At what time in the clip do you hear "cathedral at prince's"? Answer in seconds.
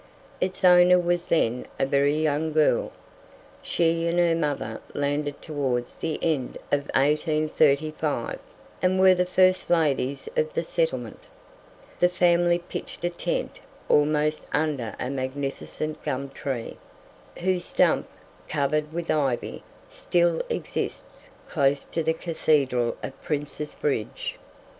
22.15-23.75